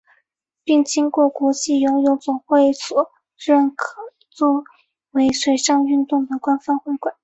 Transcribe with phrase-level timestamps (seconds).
[0.63, 4.63] 并经国际游泳总会所认可作
[5.11, 7.13] 为水上运动的官方会馆。